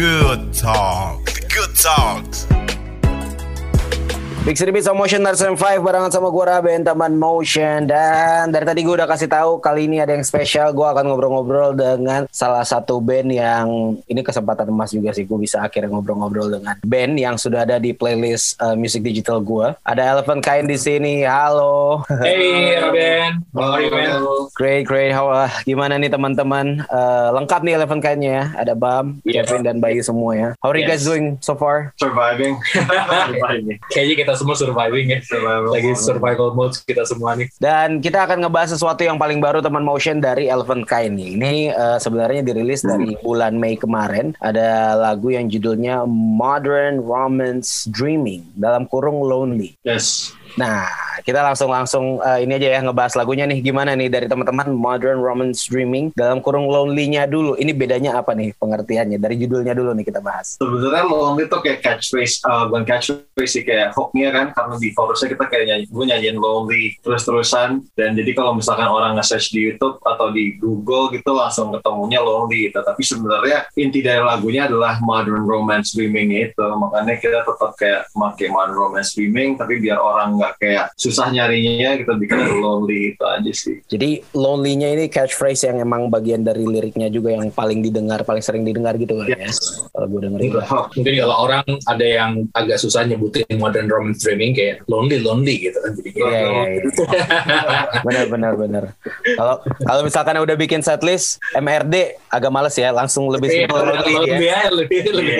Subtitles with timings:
[0.00, 1.26] good talk.
[1.54, 2.46] Good talks.
[4.40, 7.84] Big City Beats of Motion Tarzan 5 barengan sama gue Raben teman Motion.
[7.84, 10.72] Dan dari tadi gue udah kasih tahu kali ini ada yang spesial.
[10.72, 13.68] Gue akan ngobrol-ngobrol dengan salah satu band yang
[14.08, 17.92] ini kesempatan emas juga sih gue bisa akhirnya ngobrol-ngobrol dengan band yang sudah ada di
[17.92, 22.00] playlist uh, music digital gue ada Elephant Kain di sini halo.
[22.08, 24.24] Hey Raben, how are you man?
[24.56, 25.12] great great.
[25.12, 26.80] How uh, gimana nih teman-teman?
[26.88, 28.44] Uh, lengkap nih Elephant Kainnya ya.
[28.56, 29.44] Ada Bam Yeah.
[29.44, 30.48] Kevin dan Bayu semua ya.
[30.64, 31.06] How are you guys Yes.
[31.06, 31.92] doing so far?
[32.00, 32.56] Surviving.
[33.92, 35.18] Kayaknya kita semua surviving ya.
[35.20, 36.00] Survival Lagi mode.
[36.00, 37.52] survival mode kita semua nih.
[37.60, 41.36] Dan kita akan ngebahas sesuatu yang paling baru teman motion dari Elephant Kain nih.
[41.36, 44.32] Ini eh, sebenarnya dirilis dari bulan Mei kemarin.
[44.40, 49.76] Ada lagu yang judulnya Modern Romance Dreaming dalam kurung Lonely.
[49.84, 50.32] Yes.
[50.58, 50.88] Nah,
[51.20, 55.20] kita langsung langsung eh, ini aja ya ngebahas lagunya nih gimana nih dari teman-teman Modern
[55.20, 57.54] Romance Dreaming dalam kurung Lonely-nya dulu.
[57.60, 59.20] Ini bedanya apa nih pengertiannya?
[59.20, 60.56] Dari judulnya dulu nih kita bahas.
[60.56, 65.28] Sebenarnya lonely tuh kayak catchphrase, uh, bukan catchphrase sih kayak hooknya kan, karena di chorusnya
[65.28, 70.00] kita kayak nyanyi, gue nyanyiin lonely terus-terusan, dan jadi kalau misalkan orang nge-search di YouTube
[70.02, 72.80] atau di Google gitu langsung ketemunya lonely gitu.
[72.80, 78.48] Tapi sebenarnya inti dari lagunya adalah modern romance dreaming itu, makanya kita tetap kayak pakai
[78.48, 83.52] modern romance dreaming, tapi biar orang nggak kayak susah nyarinya, kita bikin lonely itu aja
[83.52, 83.76] sih.
[83.86, 88.64] Jadi lonely-nya ini catchphrase yang emang bagian dari liriknya juga yang paling didengar, paling sering
[88.64, 89.46] didengar gitu kan ya.
[89.46, 89.60] Yes.
[89.92, 90.48] Kalau gue dengerin.
[90.48, 90.86] Itu hook.
[90.96, 95.76] Mungkin kalau orang ada yang agak susah nyebutin modern romance dreaming kayak lonely lonely gitu
[95.76, 95.92] kan.
[95.94, 96.82] Jadi kayak Iya, iya, iya.
[98.06, 98.84] benar benar benar.
[99.36, 104.12] Kalau kalau misalkan udah bikin setlist MRD agak males ya, langsung lebih Iya, simpel lagi
[104.12, 104.20] ya.
[104.22, 105.34] lebih ya, lebih lebih.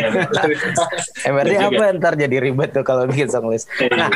[1.33, 3.71] MRD Bener apa ntar jadi ribet tuh kalau bikin songlist.
[3.95, 4.11] Nah,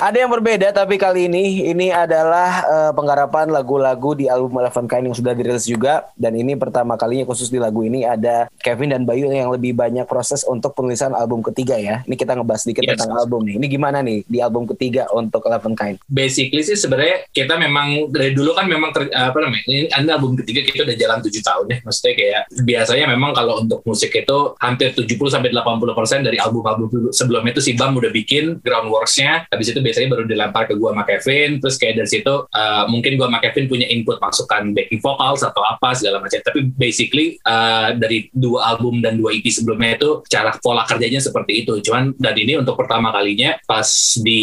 [0.00, 5.04] ada yang berbeda tapi kali ini ini adalah eh, penggarapan lagu-lagu di album Eleven Kind
[5.10, 9.02] yang sudah dirilis juga dan ini pertama kalinya khusus di lagu ini ada Kevin dan
[9.04, 12.02] Bayu yang lebih banyak proses untuk penulisan album ketiga ya.
[12.04, 12.98] Ini kita ngebahas sedikit Yes.
[12.98, 13.58] tentang album nih.
[13.58, 15.96] Ini gimana nih di album ketiga untuk Eleven Kind?
[16.06, 20.38] Basically sih sebenarnya kita memang dari dulu kan memang ter- apa namanya ini ini album
[20.38, 24.38] ketiga kita udah jalan 7 tahun ya maksudnya kayak biasanya memang kalau untuk musik itu
[24.62, 29.50] hampir 70 sampai 80 persen dari album-album dulu sebelumnya itu si Bam udah bikin groundworksnya
[29.50, 33.14] habis itu biasanya baru dilempar ke gua sama Kevin terus kayak dari situ uh, mungkin
[33.20, 36.38] gua sama Kevin punya input masukan backing vocals atau apa segala macam.
[36.40, 41.66] Tapi basically uh, dari dua album dan dua EP sebelumnya itu cara pola kerjanya seperti
[41.66, 41.78] itu.
[41.84, 43.86] Cuman dan ini untuk pertama kalinya pas
[44.20, 44.42] di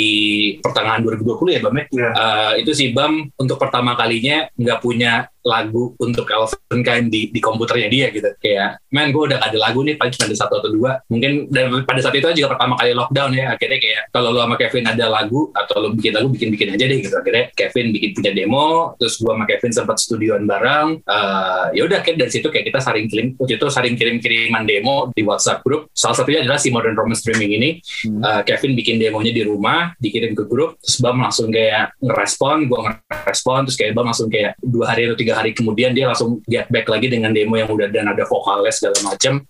[0.59, 1.85] pertengahan 2020 ya Bam ya?
[1.90, 2.09] Iya.
[2.13, 7.39] Uh, itu si Bam untuk pertama kalinya nggak punya lagu untuk Elven Kind di, di
[7.39, 8.29] komputernya dia gitu.
[8.39, 10.91] Kayak man gue udah gak ada lagu nih paling cuma ada satu atau dua.
[11.07, 14.55] Mungkin dan pada saat itu juga pertama kali lockdown ya akhirnya kayak kalau lu sama
[14.57, 17.15] Kevin ada lagu atau lu bikin lagu bikin bikin aja deh gitu.
[17.15, 21.03] Akhirnya Kevin bikin punya demo terus gue sama Kevin sempat studioan bareng.
[21.05, 24.63] Uh, ya udah kayak dari situ kayak kita saling kirim waktu itu saling kirim kiriman
[24.65, 27.69] demo di WhatsApp grup salah satunya adalah si Modern Romance Streaming ini.
[28.07, 32.79] Uh, Kevin bikin demonya di rumah, dikirim ke grup, terus Bam langsung kayak ngerespon, gue
[32.79, 36.69] ngerespon, terus kayak Bam langsung kayak dua hari atau tiga hari kemudian dia langsung get
[36.69, 39.41] back lagi dengan demo yang udah dan ada vokalnya segala macam.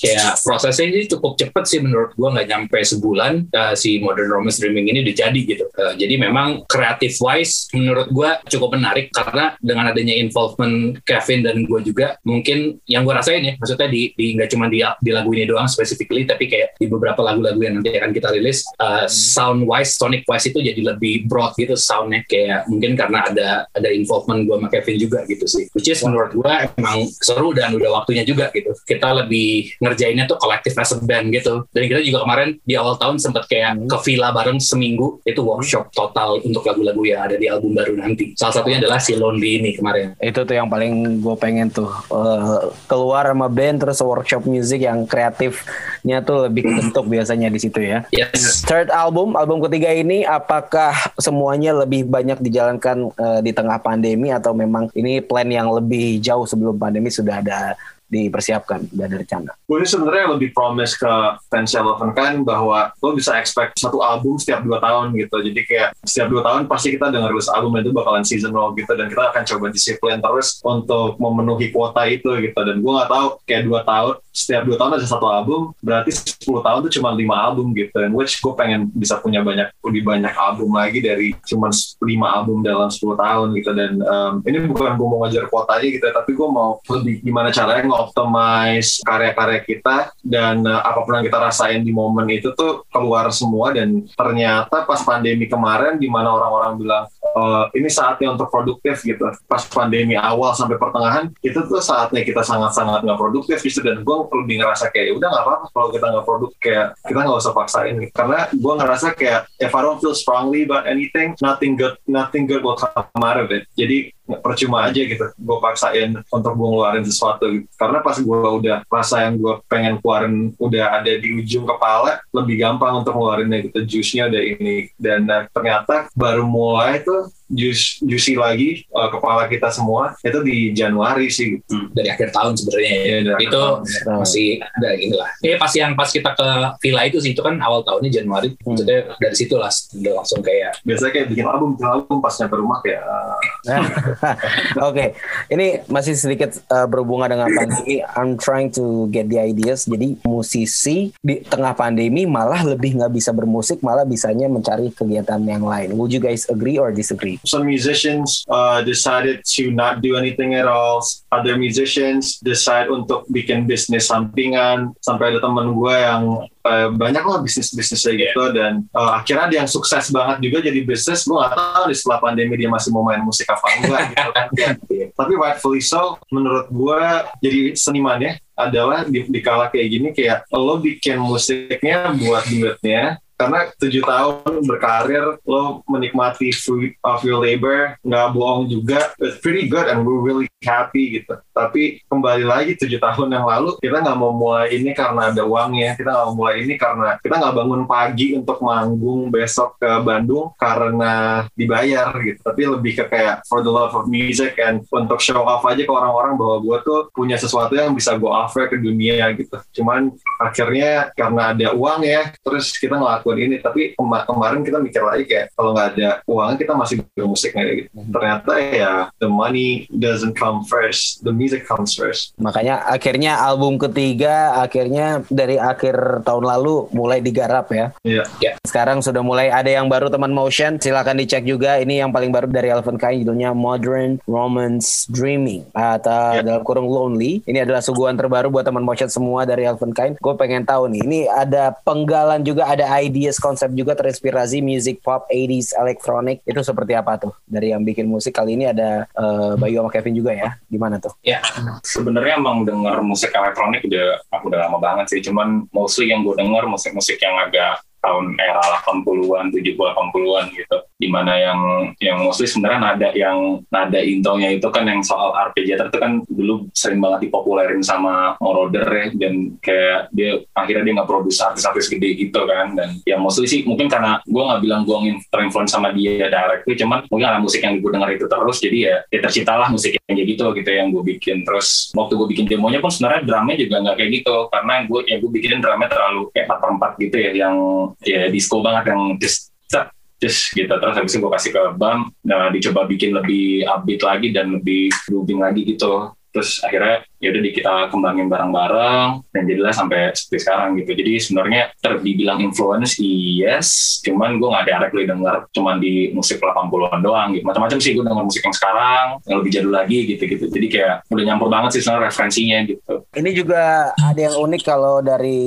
[0.00, 4.58] Kayak prosesnya ini cukup cepet sih menurut gue nggak nyampe sebulan uh, si Modern Romance
[4.58, 5.64] Dreaming ini udah jadi gitu.
[5.76, 11.68] Uh, jadi memang creative wise menurut gue cukup menarik karena dengan adanya involvement Kevin dan
[11.68, 15.30] gue juga mungkin yang gue rasain ya maksudnya di di nggak cuma di di lagu
[15.36, 19.68] ini doang specifically tapi kayak di beberapa lagu-lagu yang nanti akan kita rilis uh, sound
[19.68, 22.24] wise sonic wise itu jadi lebih broad gitu soundnya.
[22.24, 25.64] Kayak mungkin karena ada ada involvement gue sama Kevin juga gitu sih.
[25.76, 28.72] Which is menurut gue emang seru dan udah waktunya juga gitu.
[28.86, 31.66] Kita lebih ngerjainnya tuh kolektif as a band gitu.
[31.74, 35.18] Dan kita juga kemarin di awal tahun sempat kayak ke villa bareng seminggu.
[35.26, 38.32] Itu workshop total untuk lagu-lagu yang ada di album baru nanti.
[38.38, 40.14] Salah satunya adalah si Lonely ini kemarin.
[40.22, 45.04] Itu tuh yang paling gue pengen tuh eh, keluar sama band terus workshop music yang
[45.04, 48.06] kreatifnya tuh lebih kebentuk biasanya di situ ya.
[48.14, 48.62] yes.
[48.64, 54.54] Third album, album ketiga ini apakah semuanya lebih banyak dijalankan eh, di tengah pandemi atau
[54.54, 57.74] memang ini plan yang lebih jauh sebelum pandemi sudah ada
[58.10, 59.54] dipersiapkan dan rencana.
[59.54, 61.14] gue ini sebenarnya lebih promise ke
[61.46, 65.38] fans Eleven kan bahwa lo bisa expect satu album setiap dua tahun gitu.
[65.38, 68.92] Jadi kayak setiap dua tahun pasti kita dengar rilis album itu bakalan seasonal gitu.
[68.98, 72.60] Dan kita akan coba disiplin terus untuk memenuhi kuota itu gitu.
[72.66, 76.46] Dan gue nggak tahu kayak dua tahun setiap dua tahun ada satu album berarti 10
[76.46, 80.34] tahun tuh cuma lima album gitu and which gue pengen bisa punya banyak lebih banyak
[80.38, 81.68] album lagi dari cuma
[82.02, 86.06] lima album dalam 10 tahun gitu dan um, ini bukan gue mau ngajar kuotanya gitu
[86.14, 91.38] tapi gue mau lebih gimana caranya optimize karya-karya kita dan uh, apa pun yang kita
[91.42, 96.72] rasain di momen itu tuh keluar semua dan ternyata pas pandemi kemarin di mana orang-orang
[96.78, 97.04] bilang
[97.34, 99.22] uh, ini saatnya untuk produktif gitu.
[99.46, 103.80] Pas pandemi awal sampai pertengahan itu tuh saatnya kita sangat-sangat nggak produktif gitu.
[103.82, 107.18] Dan gue lebih ngerasa kayak "Ya udah nggak apa-apa kalau kita nggak produk kayak kita
[107.20, 107.94] nggak usah paksain.
[108.00, 108.12] Gitu.
[108.14, 112.62] karena gue ngerasa kayak if I don't feel strongly about anything nothing good nothing good
[112.62, 113.66] will come out of it.
[113.74, 115.26] Jadi percuma aja gitu.
[115.34, 117.66] Gue paksain untuk gue ngeluarin sesuatu gitu.
[117.74, 122.62] karena pas gue udah rasa yang gue pengen keluarin udah ada di ujung kepala lebih
[122.62, 123.78] gampang untuk ngeluarinnya gitu.
[123.98, 124.92] Jusnya udah ini.
[124.94, 130.70] Dan uh, ternyata baru mulai tuh jus juicy lagi uh, kepala kita semua itu di
[130.70, 131.66] Januari sih gitu.
[131.74, 133.02] Hmm, dari akhir tahun sebenarnya ya.
[133.02, 134.18] Iya, itu tahun.
[134.22, 135.30] masih ada inilah.
[135.42, 136.48] Ya pas yang pas kita ke
[136.78, 138.54] villa itu sih itu kan awal tahunnya Januari.
[138.62, 138.78] Hmm.
[138.78, 142.56] Maksudnya dari situ lah udah langsung kayak biasanya kayak bikin album bikin album pas nyampe
[142.56, 143.38] rumah kayak uh,
[144.88, 145.18] Oke,
[145.50, 148.00] ini masih sedikit uh, berhubungan dengan pandemi.
[148.14, 149.84] I'm trying to get the ideas.
[149.90, 155.66] Jadi musisi di tengah pandemi malah lebih nggak bisa bermusik, malah bisanya mencari kegiatan yang
[155.66, 155.98] lain.
[155.98, 157.39] Would you guys agree or disagree?
[157.44, 161.02] Some musicians uh, decided to not do anything at all.
[161.32, 164.92] Other musicians decide untuk bikin bisnis sampingan.
[165.00, 166.22] Sampai ada temen gue yang
[166.66, 171.24] uh, banyak lah bisnis-bisnisnya gitu dan uh, akhirnya ada yang sukses banget juga jadi bisnis.
[171.24, 174.46] Gue gak tahu di setelah pandemi dia masih mau main musik apa enggak gitu kan.
[175.20, 177.02] Tapi rightfully so, menurut gue
[177.44, 183.16] jadi seniman ya adalah di, di kala kayak gini kayak lo bikin musiknya buat duitnya
[183.40, 189.16] karena tujuh tahun berkarir lo menikmati fruit of your labor nggak bohong juga.
[189.16, 191.40] It's pretty good and we're really happy gitu.
[191.56, 195.96] Tapi kembali lagi tujuh tahun yang lalu kita nggak mau mulai ini karena ada uangnya.
[195.96, 200.52] Kita nggak mau mulai ini karena kita nggak bangun pagi untuk manggung besok ke Bandung
[200.60, 202.40] karena dibayar gitu.
[202.44, 205.92] Tapi lebih ke kayak for the love of music and untuk show off aja ke
[205.92, 209.56] orang-orang bahwa gue tuh punya sesuatu yang bisa gue offer ke dunia gitu.
[209.80, 215.02] Cuman akhirnya karena ada uang ya terus kita ngelakuin ini tapi kema- kemarin kita mikir
[215.02, 219.68] lagi kayak kalau nggak ada uangnya kita masih bermusik kayak gitu ternyata ya the money
[219.92, 226.44] doesn't come first the music comes first Makanya akhirnya album ketiga akhirnya dari akhir tahun
[226.46, 227.92] lalu mulai digarap ya.
[228.00, 228.24] Iya.
[228.62, 231.76] Sekarang sudah mulai ada yang baru teman Motion, silakan dicek juga.
[231.76, 236.42] Ini yang paling baru dari Alvin Kain judulnya Modern Romance Dreaming atau Ya.
[236.42, 237.42] dalam kurung Lonely.
[237.44, 240.14] Ini adalah suguhan terbaru buat teman Motion semua dari Alvin Kain.
[240.16, 242.86] Gue pengen tahu nih, ini ada penggalan juga, ada
[243.20, 246.40] ideas konsep juga terinspirasi music pop 80s electronic.
[246.48, 247.36] Itu seperti apa tuh?
[247.44, 250.56] Dari yang bikin musik kali ini ada eh, Bayu sama Kevin juga ya.
[250.66, 251.12] Gimana tuh?
[251.20, 251.38] ya
[251.84, 256.34] sebenarnya emang denger musik elektronik udah aku udah lama banget sih cuman mostly yang gue
[256.34, 260.76] denger musik-musik yang agak tahun era 80-an, 70 80-an gitu.
[261.00, 261.60] Di mana yang
[262.00, 263.38] yang mostly sebenarnya nada yang
[263.72, 268.84] nada intonya itu kan yang soal arpeggiator itu kan dulu sering banget dipopulerin sama Moroder
[268.84, 269.06] ya.
[269.12, 272.76] Dan kayak dia akhirnya dia nggak produce artis-artis gede gitu kan.
[272.76, 274.96] Dan ya mostly sih mungkin karena gue nggak bilang gue
[275.28, 278.96] terinfluence sama dia directly cuman mungkin karena musik yang gue denger itu terus jadi ya,
[279.12, 281.44] ya terciptalah musik yang kayak gitu gitu yang gue bikin.
[281.44, 285.18] Terus waktu gue bikin demonya pun sebenarnya drumnya juga nggak kayak gitu karena gue yang
[285.20, 287.56] gue bikinin drumnya terlalu kayak 4 per 4 gitu ya yang
[288.04, 289.90] ya disco banget yang just set
[290.20, 290.70] just gitu.
[290.70, 294.92] Terus habis itu gue kasih ke Bam nah dicoba bikin lebih upbeat lagi dan lebih
[295.08, 296.12] grooving lagi gitu.
[296.30, 301.62] Terus akhirnya ya udah kita kembangin bareng-bareng dan jadilah sampai seperti sekarang gitu jadi sebenarnya
[301.84, 307.78] terdibilang influence yes cuman gue nggak directly denger cuman di musik 80-an doang gitu macam-macam
[307.78, 311.52] sih gue denger musik yang sekarang yang lebih jadul lagi gitu-gitu jadi kayak udah nyampur
[311.52, 315.42] banget sih sebenarnya referensinya gitu Ini juga ada yang unik kalau dari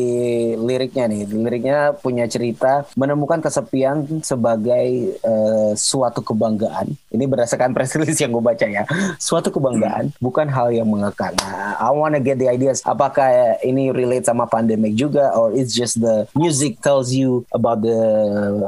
[0.59, 1.23] liriknya nih.
[1.31, 6.91] Liriknya punya cerita menemukan kesepian sebagai eh, suatu kebanggaan.
[7.07, 8.83] Ini berdasarkan press release yang gue baca ya.
[9.15, 11.31] Suatu kebanggaan bukan hal yang mengekang.
[11.79, 12.83] I wanna get the ideas.
[12.83, 17.99] Apakah ini relate sama pandemic juga, or it's just the music tells you about the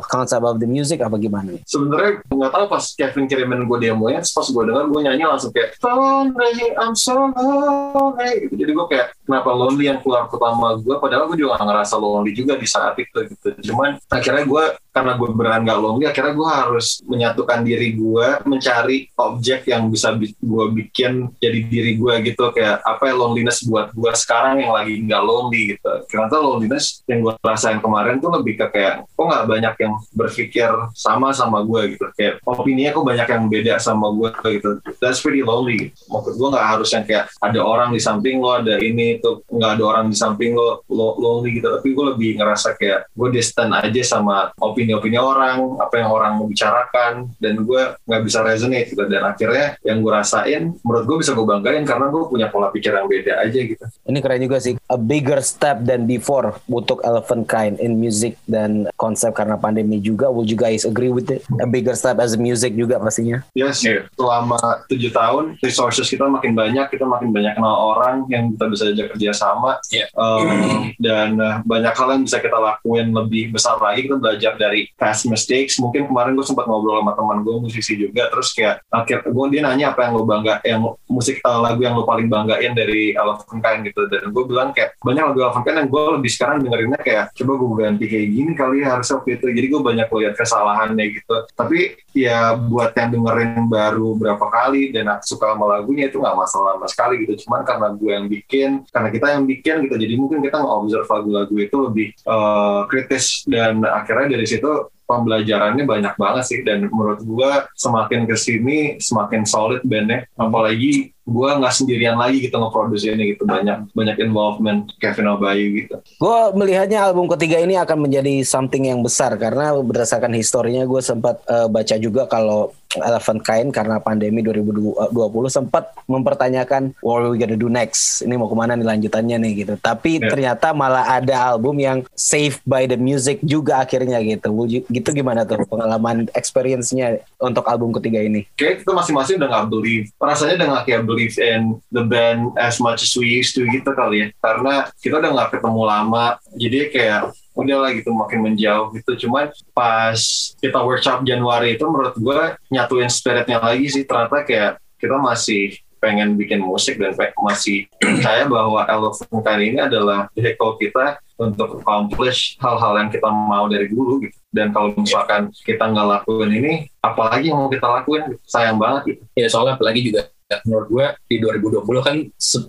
[0.08, 4.48] concept of the music apa gimana sebenarnya nggak tahu pas Kevin kirimin gue demonya pas
[4.48, 9.89] gue denger gue nyanyi langsung kayak lonely I'm so lonely jadi gue kayak kenapa lonely
[9.89, 13.48] yang keluar pertama gue padahal gue juga gak ngerasa lonely juga di saat itu gitu.
[13.74, 14.63] Cuman akhirnya gue
[14.96, 20.13] karena gue beneran gak lonely akhirnya gue harus menyatukan diri gue mencari objek yang bisa
[20.15, 22.53] bi- gue bikin jadi diri gue gitu.
[22.53, 25.91] Kayak apa ya loneliness buat gue sekarang yang lagi nggak lonely gitu.
[26.08, 30.70] Ternyata loneliness yang gue rasain kemarin tuh lebih ke kayak kok nggak banyak yang berpikir
[30.94, 32.05] sama sama gue gitu.
[32.13, 34.29] Kayak opininya kok banyak yang beda sama gue
[34.62, 34.70] gitu.
[35.01, 35.96] That's pretty lonely gitu.
[36.12, 39.72] maksud gue nggak harus yang kayak ada orang di samping lo ada ini itu nggak
[39.79, 43.72] ada orang di samping lo, lo lonely gitu tapi gue lebih ngerasa kayak gue distant
[43.72, 49.03] aja sama opini-opini orang apa yang orang mau bicarakan dan gue nggak bisa resonate gitu
[49.05, 52.91] dan akhirnya yang gue rasain menurut gue bisa gue banggain karena gue punya pola pikir
[52.91, 54.77] yang beda aja gitu Ini keren juga sih.
[54.86, 60.29] A bigger step than before untuk Elephant Kind in music dan konsep karena pandemi juga.
[60.29, 61.41] Would you guys agree with it?
[61.57, 63.41] A bigger step as a music juga pastinya.
[63.53, 64.05] Yes, Iya.
[64.13, 64.57] selama
[64.88, 69.04] tujuh tahun resources kita makin banyak, kita makin banyak kenal orang yang kita bisa ajak
[69.13, 70.07] kerja sama, Iya.
[70.15, 74.07] Um, dan uh, banyak hal yang bisa kita lakuin lebih besar lagi.
[74.07, 75.77] Kita belajar dari past mistakes.
[75.77, 79.62] Mungkin kemarin gue sempat ngobrol sama teman gue musisi juga, terus kayak akhir gue dia
[79.63, 83.13] nanya apa yang lo bangga, yang musik uh, lagu yang lo paling banggain dari
[83.55, 87.31] Kind gitu, dan gue bilang kayak banyak lagu Kind yang gue lebih sekarang dengerinnya kayak
[87.33, 89.45] coba gue ganti kayak gini kali ya harusnya waktu itu.
[89.51, 91.35] Jadi gue banyak lihat kesalahannya gitu.
[91.53, 91.79] Tapi
[92.15, 96.88] ya buat yang dengerin baru berapa kali dan suka sama lagunya itu nggak masalah sama
[96.88, 99.96] sekali gitu cuman karena gue yang bikin karena kita yang bikin gitu.
[100.00, 103.44] Jadi mungkin kita nge-observe lagu-lagu itu lebih eh, kritis.
[103.44, 106.60] Dan akhirnya dari situ pembelajarannya banyak banget sih.
[106.64, 110.24] Dan menurut gue semakin ke sini semakin solid bandnya.
[110.40, 113.44] Apalagi gue nggak sendirian lagi gitu nge-produce ini gitu.
[113.44, 116.00] Banyak banyak involvement Kevin Abayu gitu.
[116.16, 119.36] Gue melihatnya album ketiga ini akan menjadi something yang besar.
[119.36, 122.72] Karena berdasarkan historinya gue sempat eh, baca juga kalau
[123.02, 125.12] Elephant Kind karena pandemi 2020
[125.48, 128.22] sempat mempertanyakan what are we gonna do next?
[128.22, 129.74] Ini mau ke mana nih lanjutannya nih gitu.
[129.78, 130.32] Tapi Ya.
[130.32, 134.52] ternyata malah ada album yang saved by the music juga akhirnya gitu.
[134.88, 138.48] Gitu gimana tuh pengalaman experience-nya untuk album ketiga ini?
[138.56, 140.06] Kayak kita masing-masing udah nggak believe.
[140.16, 141.62] Rasanya udah nggak kayak believe in
[141.92, 144.28] the band as much as we used to gitu kali ya.
[144.40, 146.25] Karena kita udah nggak ketemu lama.
[146.56, 147.22] Jadi kayak
[147.55, 149.25] udah lah gitu makin menjauh gitu.
[149.25, 150.19] Cuman pas
[150.59, 154.03] kita workshop Januari itu menurut gue nyatuin spiritnya lagi sih.
[154.03, 160.29] Ternyata kayak kita masih pengen bikin musik dan masih percaya bahwa Elephant kali ini adalah
[160.38, 164.38] vehicle kita untuk accomplish hal-hal yang kita mau dari dulu gitu.
[164.53, 168.38] Dan kalau misalkan kita nggak lakuin ini apalagi yang mau kita lakuin?
[168.45, 169.21] Sayang banget gitu.
[169.33, 170.29] Ya soalnya apalagi juga
[170.66, 172.18] menurut gue di 2020 kan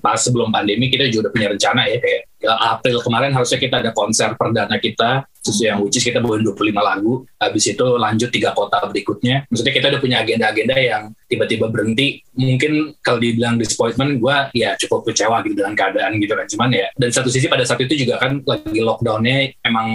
[0.01, 3.77] pas sebelum pandemi kita juga udah punya rencana ya kayak ke April kemarin harusnya kita
[3.85, 8.29] ada konser perdana kita sesuai yang which is kita bawain 25 lagu habis itu lanjut
[8.35, 9.47] tiga kota berikutnya.
[9.47, 12.21] Maksudnya kita udah punya agenda-agenda yang tiba-tiba berhenti.
[12.35, 16.47] Mungkin kalau dibilang disappointment gue ya cukup kecewa gitu dengan keadaan gitu kan.
[16.51, 19.89] Cuman ya dan satu sisi pada saat itu juga kan lagi lockdownnya emang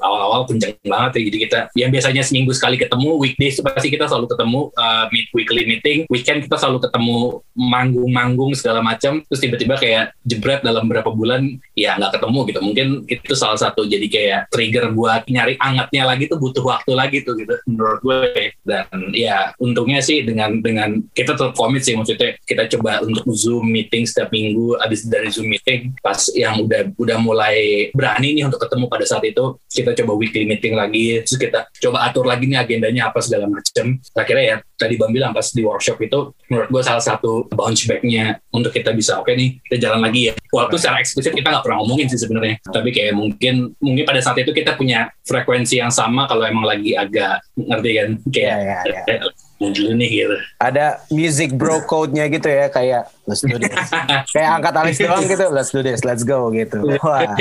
[0.00, 4.26] awal-awal kenceng banget ya jadi kita yang biasanya seminggu sekali ketemu weekdays pasti kita selalu
[4.32, 10.16] ketemu uh, meet weekly meeting weekend kita selalu ketemu manggung-manggung segala macam terus tiba-tiba kayak
[10.24, 12.60] jebret dalam beberapa bulan ya nggak ketemu gitu.
[12.64, 17.18] Mungkin itu salah satu jadi kayak trigger buat nyari angetnya lagi tuh butuh waktu lagi
[17.22, 18.52] tuh gitu menurut gue.
[18.64, 23.68] Dan ya untungnya sih dengan dengan kita tetap komit sih maksudnya kita coba untuk zoom
[23.70, 28.62] meeting setiap minggu habis dari zoom meeting pas yang udah udah mulai berani nih untuk
[28.62, 32.58] ketemu pada saat itu kita coba weekly meeting lagi terus kita coba atur lagi nih
[32.58, 36.82] agendanya apa segala macam akhirnya ya tadi bang bilang pas di workshop itu menurut gue
[36.82, 40.34] salah satu bounce back-nya untuk kita bisa oke nih kita jalan lagi ya.
[40.50, 42.58] Walaupun secara eksplisit kita nggak pernah ngomongin sih sebenarnya.
[42.64, 46.96] Tapi kayak mungkin mungkin pada saat itu kita punya frekuensi yang sama kalau emang lagi
[46.96, 48.08] agak ngerti kan?
[48.32, 49.28] Kayak Iya, iya,
[49.68, 50.36] dulu nih gitu.
[50.56, 53.76] Ada music bro code-nya gitu ya kayak let's do this.
[54.32, 56.80] Kayak angkat alis doang gitu let's do this let's go gitu.
[57.04, 57.36] Wah.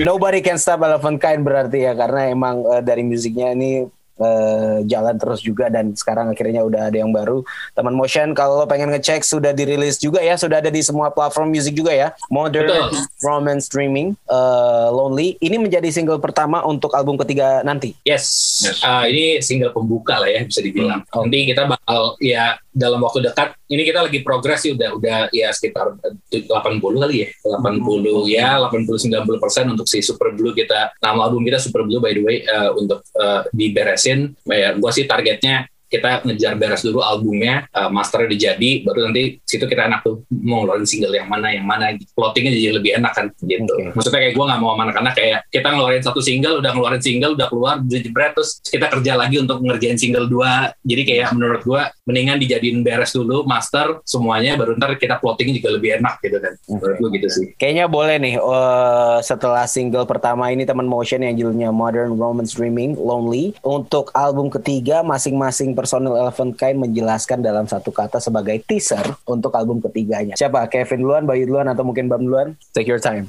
[0.00, 3.84] Nobody can stop Elephant Kind berarti ya karena emang eh, dari musiknya ini
[4.20, 7.42] eh, jalan terus juga dan sekarang akhirnya udah ada yang baru
[7.72, 11.50] teman motion kalau lo pengen ngecek sudah dirilis juga ya sudah ada di semua platform
[11.54, 12.90] musik juga ya modern Betul.
[13.22, 18.24] romance streaming eh, lonely ini menjadi single pertama untuk album ketiga nanti Yes,
[18.64, 18.80] Yes.
[18.84, 21.04] Ah, ini single pembuka lah ya bisa dibilang.
[21.08, 21.26] Hmm.
[21.26, 23.54] Nanti kita bakal ya dalam waktu dekat.
[23.70, 25.94] Ini kita lagi progres sih udah udah ya sekitar
[26.34, 30.92] eh, 80 kali ya, 80 ya 80 90 persen untuk si Super Blue kita.
[30.98, 34.34] Nama album kita Super Blue by the way eh, untuk eh, diberesin.
[34.50, 39.38] Ya, gua sih targetnya kita ngejar beres dulu albumnya, eh, masternya udah jadi, baru nanti
[39.46, 43.12] situ kita enak tuh mau ngeluarin single yang mana, yang mana, plottingnya jadi lebih enak
[43.14, 43.70] kan, gitu.
[43.70, 43.94] Oke.
[43.94, 47.32] Maksudnya kayak gue nggak mau sama anak-anak kayak kita ngeluarin satu single, udah ngeluarin single,
[47.38, 50.74] udah keluar, udah jebret, terus kita kerja lagi untuk ngerjain single dua.
[50.82, 55.70] Jadi kayak menurut gue mendingan dijadiin beres dulu, master semuanya, baru ntar kita plottingnya juga
[55.78, 56.52] lebih enak gitu kan.
[56.66, 57.46] Menurut gue gitu sih.
[57.54, 62.96] Kayaknya boleh nih eh, setelah single pertama ini teman motion yang judulnya Modern Romance Dreaming
[62.98, 69.52] Lonely untuk album ketiga masing-masing personil Elephant Kind menjelaskan dalam satu kata sebagai teaser untuk
[69.52, 70.32] album ketiganya.
[70.32, 70.64] Siapa?
[70.72, 72.56] Kevin duluan, Bayu duluan atau mungkin Bam duluan?
[72.72, 73.28] Take your time.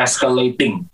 [0.00, 0.88] escalating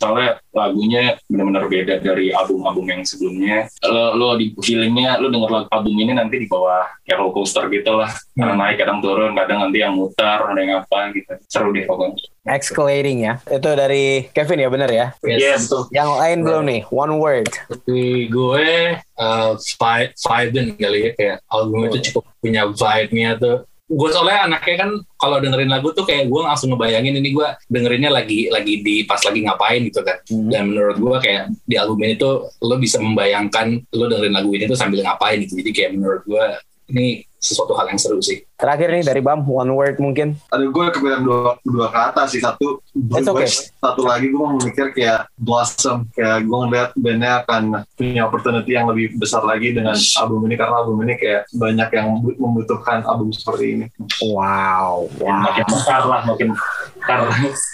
[0.00, 5.68] soalnya lagunya benar-benar beda dari album-album yang sebelumnya lo, lo di feelingnya lo denger lagu
[5.74, 9.58] album ini nanti di bawah kayak roller coaster gitu lah kadang naik kadang turun kadang
[9.66, 13.40] nanti yang mutar ada yang apa gitu seru deh pokoknya Escalating ya.
[13.48, 15.06] Itu dari Kevin ya bener ya.
[15.24, 15.40] Yes.
[15.40, 15.82] Iya betul.
[15.96, 16.82] Yang lain belum nih.
[16.92, 17.48] One word.
[17.88, 18.68] Di gue
[19.00, 24.76] uh, vibe vibe kali ya kayak album itu cukup punya vibe-nya tuh gue soalnya anaknya
[24.80, 29.04] kan kalau dengerin lagu tuh kayak gue langsung ngebayangin ini gue dengerinnya lagi lagi di
[29.04, 30.48] pas lagi ngapain gitu kan Hmm.
[30.48, 34.64] dan menurut gue kayak di album ini tuh lo bisa membayangkan lo dengerin lagu ini
[34.64, 36.44] tuh sambil ngapain gitu jadi kayak menurut gue
[36.88, 39.44] ini sesuatu hal yang seru sih Terakhir nih dari Bam.
[39.44, 40.40] One word mungkin.
[40.48, 42.38] Ada gue kepikiran dua, dua kata sih.
[42.40, 43.50] Satu It's okay.
[43.50, 46.06] Satu lagi gue mau mikir kayak Blossom.
[46.14, 50.54] Kayak gue ngeliat bandnya akan punya opportunity yang lebih besar lagi dengan album ini.
[50.54, 53.86] Karena album ini kayak banyak yang bu- membutuhkan album seperti ini.
[54.22, 55.10] Wow.
[55.18, 55.38] Wow.
[55.44, 56.48] makin mekar lah makin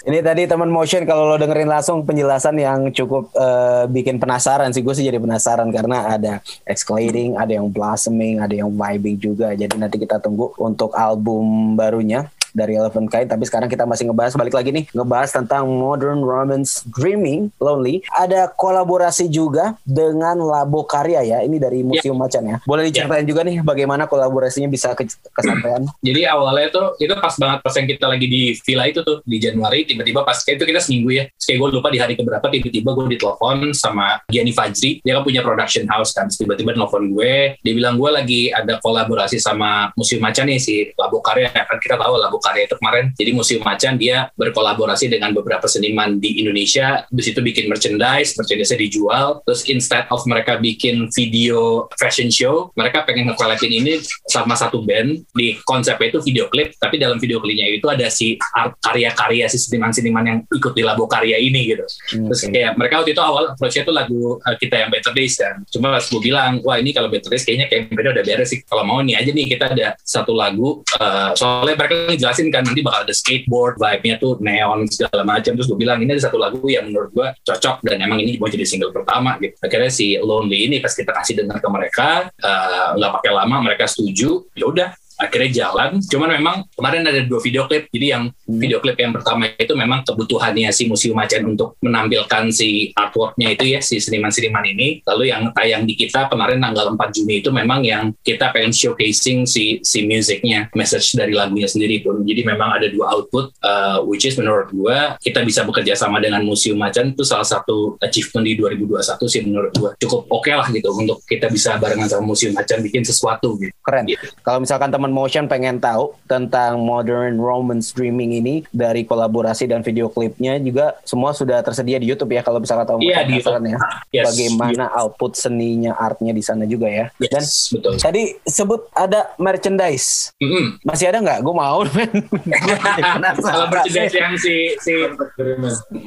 [0.03, 4.83] Ini tadi teman motion kalau lo dengerin langsung penjelasan yang cukup eh, bikin penasaran sih
[4.83, 6.33] gue sih jadi penasaran karena ada
[6.67, 9.55] escalating, ada yang blossoming, ada yang vibing juga.
[9.55, 14.35] Jadi nanti kita tunggu untuk album barunya dari Eleven Kind tapi sekarang kita masih ngebahas
[14.35, 18.03] balik lagi nih ngebahas tentang Modern Romance Dreaming Lonely.
[18.11, 22.57] Ada kolaborasi juga dengan Labo Karya ya ini dari Museum Macan ya.
[22.67, 25.87] Boleh diceritain juga nih bagaimana kolaborasinya bisa ke kesampaian?
[26.07, 29.37] Jadi awalnya tuh itu pas banget pas yang kita lagi di villa itu tuh di
[29.39, 31.23] Januari tiba-tiba pas itu kita seminggu ya.
[31.31, 34.99] Terus kayak gue lupa di hari keberapa tiba-tiba gue ditelepon sama Gianni Fajri.
[35.05, 37.55] Dia kan punya production house kan tiba-tiba nelfon gue.
[37.61, 41.53] Dia bilang gue lagi ada kolaborasi sama Museum Macan nih si Labo Karya.
[41.53, 43.05] Kan kita tahu Labo Karya itu kemarin.
[43.15, 47.05] Jadi Museum Macan dia berkolaborasi dengan beberapa seniman di Indonesia.
[47.07, 49.45] Di situ bikin merchandise merchandise dijual.
[49.45, 55.21] Terus instead of mereka bikin video fashion show mereka pengen nge ini sama satu band.
[55.31, 59.61] Di konsepnya itu video klip tapi dalam video klipnya itu ada si art karya-karya si
[59.61, 61.85] seniman-seniman yang ikut di labo karya ini gitu.
[62.09, 65.61] Terus kayak mereka waktu itu awal approach-nya itu lagu uh, kita yang Better Days kan.
[65.69, 68.59] Cuma pas gue bilang wah ini kalau Better Days kayaknya kayak beda udah beres sih.
[68.65, 72.81] Kalau mau nih aja nih kita ada satu lagu uh, soalnya mereka ngejelasin kan nanti
[72.81, 75.51] bakal ada skateboard vibe-nya tuh neon segala macam.
[75.55, 78.47] Terus gue bilang ini ada satu lagu yang menurut gue cocok dan emang ini mau
[78.47, 79.55] jadi single pertama gitu.
[79.59, 83.85] Akhirnya si Lonely ini pas kita kasih dengar ke mereka uh, nggak pakai lama mereka
[83.89, 84.89] setuju ya udah
[85.21, 86.01] akhirnya jalan.
[86.01, 87.85] Cuman memang kemarin ada dua video klip.
[87.93, 92.89] Jadi yang video klip yang pertama itu memang kebutuhannya si Museum Macan untuk menampilkan si
[92.97, 95.05] artworknya itu ya si seniman-seniman ini.
[95.05, 99.45] Lalu yang tayang di kita kemarin tanggal 4 Juni itu memang yang kita pengen showcasing
[99.45, 102.25] si si musicnya, message dari lagunya sendiri pun.
[102.25, 106.41] Jadi memang ada dua output, uh, which is menurut gua kita bisa bekerja sama dengan
[106.41, 110.89] Museum Macan itu salah satu achievement di 2021 sih menurut gua cukup oke lah gitu
[110.95, 113.75] untuk kita bisa barengan sama Museum Macan bikin sesuatu gitu.
[113.83, 114.07] Keren.
[114.09, 114.25] Gitu.
[114.41, 120.07] Kalau misalkan teman motion pengen tahu tentang modern romance streaming ini dari kolaborasi dan video
[120.07, 123.77] klipnya juga semua sudah tersedia di YouTube ya kalau misalkan tahu Iya, di ya.
[124.15, 124.25] Yes.
[124.31, 127.05] Bagaimana output seninya artnya di sana juga ya.
[127.19, 127.43] Yes, Dan
[127.75, 127.93] betul.
[127.99, 130.31] tadi sebut ada merchandise.
[130.39, 130.79] Mm-mm.
[130.87, 131.39] Masih ada nggak?
[131.43, 131.83] Gue mau.
[133.41, 134.93] Kalau merchandise yang si si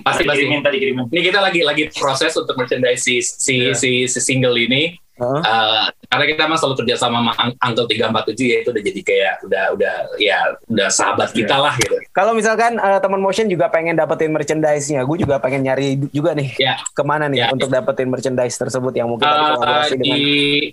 [0.04, 3.90] pasti pasti kirimin tadi kirimin ini kita lagi lagi proses untuk merchandise si si, si,
[4.08, 8.68] si single ini Uh, karena kita emang selalu kerja sama sama Uncle 347 ya itu
[8.74, 10.38] udah jadi kayak udah udah ya
[10.70, 11.94] udah sahabat kita lah gitu.
[12.14, 16.54] Kalau misalkan eh, teman motion juga pengen dapetin merchandise-nya, gue juga pengen nyari juga nih.
[16.58, 16.78] Ya.
[16.94, 17.50] Ke mana nih Ya.
[17.50, 20.18] untuk dapetin merchandise tersebut yang mungkin Uh, kolaborasi di dengan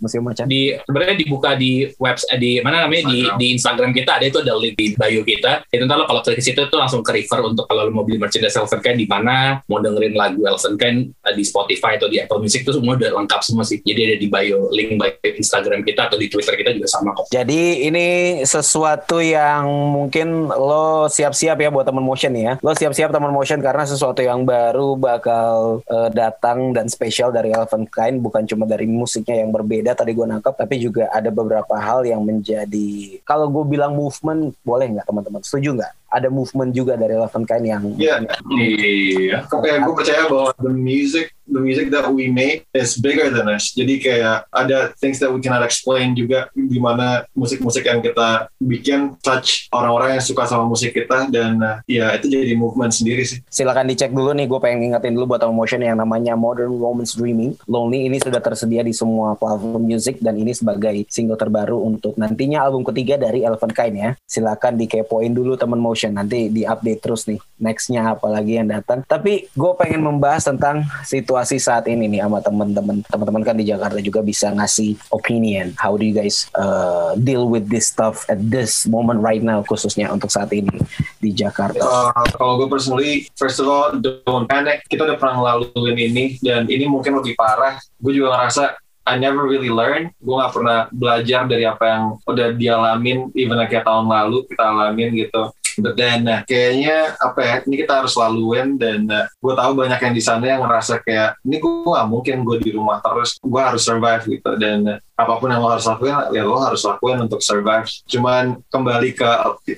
[0.05, 0.45] Museum Macan?
[0.45, 4.53] di sebenarnya dibuka di website di mana namanya di di Instagram kita ada itu ada
[4.59, 5.65] link di bio kita.
[5.71, 8.05] Itu ntar lo kalau klik ke situ tuh langsung ke refer untuk kalau lo mau
[8.05, 12.07] beli merchandise Elven Kind di mana, mau dengerin lagu Elven Kind uh, di Spotify atau
[12.11, 13.81] di Apple Music itu semua udah lengkap semua sih.
[13.81, 17.27] Jadi ada di bio link bio Instagram kita atau di Twitter kita juga sama kok.
[17.27, 18.07] Jadi ini
[18.47, 22.55] sesuatu yang mungkin lo siap-siap ya buat teman motion ya.
[22.63, 27.91] Lo siap-siap teman motion karena sesuatu yang baru bakal eh, datang dan spesial dari Elephant
[27.91, 32.07] Kind bukan cuma dari musiknya yang berbeda tadi gue nangkep tapi juga ada beberapa hal
[32.07, 35.93] yang menjadi kalau gue bilang movement boleh nggak teman-teman setuju nggak?
[36.11, 38.21] Ada movement juga dari Elephant Kind yang Iya.
[38.59, 43.47] iya Kayak gue percaya bahwa the music, the music that we make is bigger than
[43.47, 43.71] us.
[43.71, 49.15] Jadi kayak ada things that we cannot explain juga di mana musik-musik yang kita bikin
[49.21, 53.39] touch orang-orang yang suka sama musik kita dan uh, ya itu jadi movement sendiri sih.
[53.47, 57.53] silakan dicek dulu nih gue pengen ngingetin dulu buat motion yang namanya Modern Romance Dreaming
[57.69, 62.65] Lonely ini sudah tersedia di semua platform music dan ini sebagai single terbaru untuk nantinya
[62.65, 67.37] album ketiga dari Elephant Kind ya silakan dikepoin dulu teman motion nanti diupdate terus nih
[67.61, 73.05] nextnya apalagi yang datang tapi gue pengen membahas tentang situasi saat ini nih sama teman-teman
[73.05, 77.69] teman-teman kan di Jakarta juga bisa ngasih opinion how do you guys uh, deal with
[77.69, 80.71] this stuff at this moment right now khususnya untuk saat ini
[81.19, 81.83] di Jakarta?
[81.83, 84.87] Uh, kalau gue personally, first of all, don't panic.
[84.87, 87.77] Kita udah pernah ngelaluin ini dan ini mungkin lebih parah.
[87.99, 90.13] Gue juga ngerasa I never really learn.
[90.21, 95.09] Gue gak pernah belajar dari apa yang udah dialamin, even kayak tahun lalu kita alamin
[95.17, 95.49] gitu.
[95.81, 99.99] But then uh, kayaknya apa ya, ini kita harus laluin dan uh, gue tahu banyak
[99.99, 103.61] yang di sana yang ngerasa kayak ini gue gak mungkin gue di rumah terus, gue
[103.61, 104.51] harus survive gitu.
[104.61, 107.89] Dan uh, apa pun yang lo harus lakuin, ya lo harus lakuin untuk survive.
[108.05, 109.29] Cuman kembali ke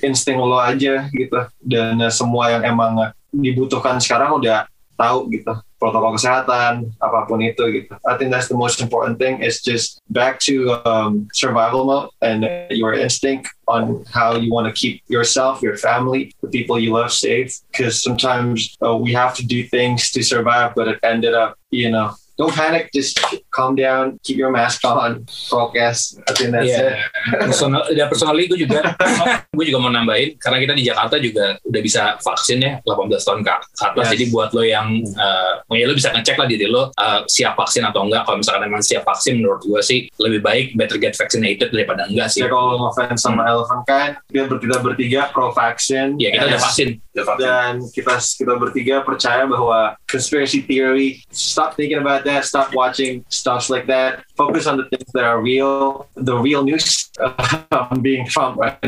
[0.04, 1.40] insting lo aja gitu.
[1.58, 5.50] Dan uh, semua yang emang uh, dibutuhkan sekarang udah tahu gitu
[5.84, 7.92] protokol kesehatan apapun itu gitu.
[8.08, 12.48] I think that's the most important thing is just back to um, survival mode and
[12.72, 17.12] your instinct on how you want to keep yourself, your family, the people you love
[17.12, 17.52] safe.
[17.68, 21.92] Because sometimes uh, we have to do things to survive, but it ended up, you
[21.92, 23.14] know, don't panic, just
[23.54, 26.18] calm down, keep your mask on, focus.
[26.26, 26.78] I think that's Iya.
[26.90, 27.46] it.
[27.46, 28.80] Personal, dan personally gue juga,
[29.56, 33.40] gue juga mau nambahin karena kita di Jakarta juga udah bisa vaksin ya 18 tahun
[33.46, 33.78] ke atas.
[33.94, 34.10] Yes.
[34.18, 37.86] Jadi buat lo yang, uh, ya lo bisa ngecek lah diri lo uh, siap vaksin
[37.86, 38.26] atau enggak.
[38.26, 42.34] Kalau misalkan emang siap vaksin, menurut gue sih lebih baik better get vaccinated daripada enggak
[42.34, 42.42] sih.
[42.42, 46.18] Ya kalau ngefans sama Elephant kan, kita bertiga bertiga pro vaksin.
[46.18, 47.03] Ya kita udah vaksin.
[47.38, 53.70] Dan kita kita bertiga percaya bahwa conspiracy theory stop thinking about that stop watching stuff
[53.70, 57.10] like that focus on the things that are real the real news
[57.70, 58.78] I'm being Trump right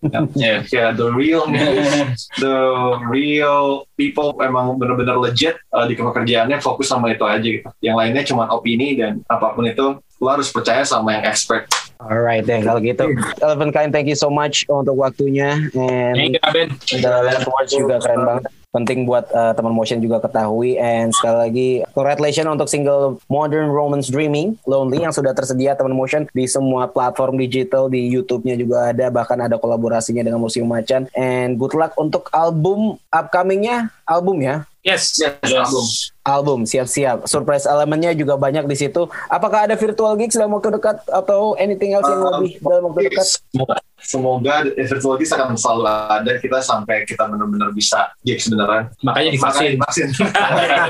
[0.00, 0.28] now.
[0.32, 0.64] Yeah.
[0.72, 2.56] yeah the real news the
[3.04, 8.24] real people emang benar-benar legit uh, di pekerjaannya fokus sama itu aja gitu yang lainnya
[8.24, 12.78] cuma opini dan apa pun itu lo harus percaya sama yang expert Alright deh kalau
[12.78, 13.06] gitu.
[13.38, 16.68] Eleven Kind thank you so much untuk waktunya and Thank you, Ben.
[16.92, 18.44] the last words juga keren banget.
[18.74, 24.10] Penting buat uh, teman motion juga ketahui and sekali lagi congratulations untuk single Modern Romance
[24.10, 29.14] Dreaming Lonely yang sudah tersedia teman motion di semua platform digital di YouTube-nya juga ada
[29.14, 35.16] bahkan ada kolaborasinya dengan Museum Macan and good luck untuk album upcomingnya album ya Yes.
[35.16, 35.64] Yes, Yes.
[35.64, 35.86] album.
[36.24, 41.04] Album siap-siap surprise elemennya juga banyak di situ apakah ada virtual gigs dalam waktu dekat
[41.06, 43.76] atau anything else yang Um, lebih dalam waktu dekat Semoga.
[43.96, 49.76] semoga virtual gigs akan selalu ada kita sampai kita benar-benar bisa gigs beneran Makanya divaksin.
[49.76, 50.08] vaksin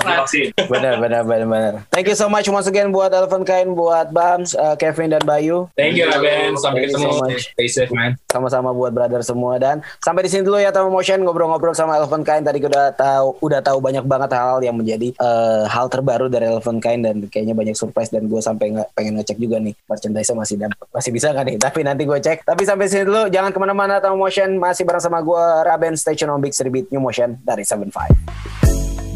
[0.00, 0.46] Vaksin.
[0.66, 4.54] benar benar benar benar thank you so much once again buat Elephant Kain buat Bams
[4.54, 6.54] uh, Kevin dan Bayu Thank you, Ben.
[6.54, 7.34] Sampai Thank you ketemu.
[7.34, 7.50] so.
[7.50, 8.14] Stay safe, man.
[8.28, 12.22] sama-sama buat brother semua dan sampai di sini dulu ya Tamu Motion ngobrol-ngobrol sama Elephant
[12.22, 16.48] Kain tadi udah tahu udah tahu banyak banget hal yang menjadi eh, hal terbaru dari
[16.48, 20.30] Elephant Kain dan kayaknya banyak surprise dan gue sampai nggak pengen ngecek juga nih merchandise
[20.32, 23.50] masih dapet masih bisa nggak nih tapi nanti gue cek tapi sampai sini dulu jangan
[23.50, 27.38] ke mana-mana Tamu Motion masih bareng sama gue Raben Station on Big Beat New Motion
[27.42, 27.90] dari 75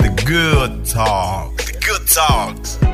[0.04, 1.56] The good talk.
[1.56, 2.93] The good talks.